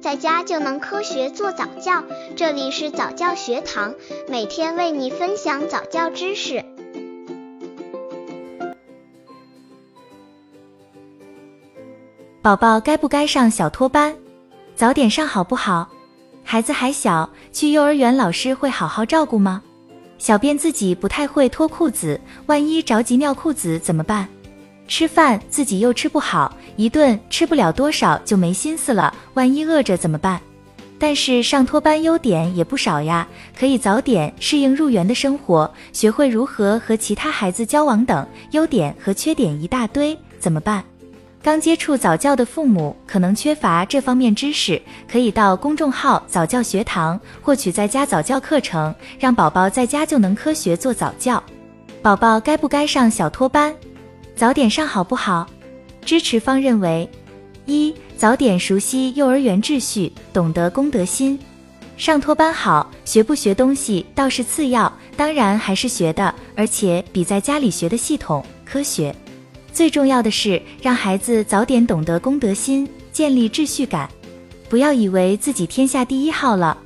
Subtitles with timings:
[0.00, 2.02] 在家就能科学做早教。
[2.34, 3.94] 这里是早教学堂，
[4.28, 6.64] 每天为你分享早教知识。
[12.40, 14.16] 宝宝该不该上小托班？
[14.74, 15.90] 早点上好不好？
[16.42, 19.62] 孩子还小，去幼儿园老师会好好照顾吗？
[20.16, 24.26] 小便自己不太会脱裤子，万一着急尿裤子怎么办？
[24.88, 30.40] 吃饭自己又吃不好，一顿吃不了多少就没心思了，万一饿着怎么办？
[30.98, 40.82] 但是上托班优点也不少呀，可以早点适应入园的生活，学会如何和其他孩子交往等，优点和缺点一大堆，怎么办？
[41.42, 51.42] 刚接触早教的父母可能缺乏这方面知识，可以到公众号早教学堂获取在家早教课程，让宝宝在家就能科学做早教。
[52.00, 53.74] 宝宝该不该上小托班？
[54.34, 55.46] 早点上好不好？
[56.04, 57.08] 支持方认为：
[57.66, 61.38] 一、早点熟悉幼儿园秩序，懂得公德心。
[61.96, 69.14] 上托班好，学不学东西倒是次要，当然还是学的，而且比在家里学的系统科学。
[69.72, 74.08] 最重要的是让孩子早点懂得公德心，建立秩序感。
[74.68, 76.76] 不要以为自己天下第一号了。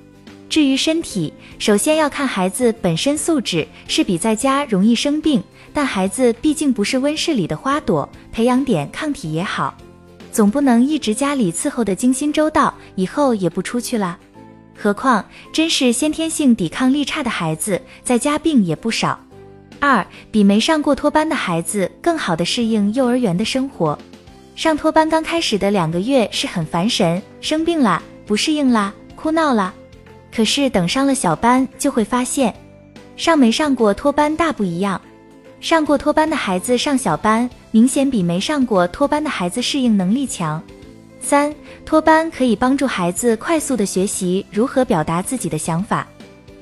[0.55, 5.43] 至于身体，首先要看孩子本身素质，是比在家容易生病。
[5.73, 9.77] 但孩子毕竟不是温室里的花朵，培养点抗体也好。
[10.31, 14.17] 总不能一直家里伺候的精心周到，以后也不出去了。
[14.79, 19.19] 何况真是先天性抵抗力差的孩子，在家病也不少。
[19.81, 23.99] 二比没上过托班的孩子更好的适应幼儿园的生活。
[24.55, 29.75] 上托班刚开始的两个月是很烦神，生病啦，不适应啦，哭闹啦。
[30.35, 32.53] 可是等上了小班，就会发现，
[33.17, 35.01] 上没上过托班大不一样。
[35.61, 40.61] 上过托班的孩子上小班，明显比没上过托班的孩子适应能力强。
[41.21, 41.55] 三
[41.87, 46.07] 托班可以帮助孩子快速的学习如何表达自己的想法。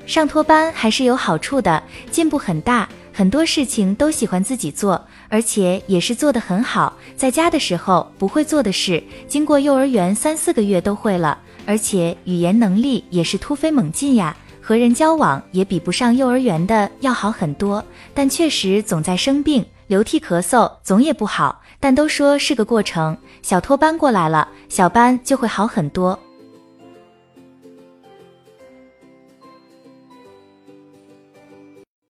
[0.05, 2.87] 上托班还是有好处的，进步很大。
[3.15, 6.97] 很多事情都喜欢自己做，而且也是做得很好。
[7.15, 11.37] 在家的时候不会做的事，经过幼儿园三四个月都会了，
[11.67, 14.35] 而且语言能力也是突飞猛进呀。
[14.59, 21.61] 和人交往也比不上幼儿园的要好很多，但确实总在生病，流涕咳嗽，总也不好。
[21.79, 26.17] 但都说是个过程，小托班过来了，小班就会好很多。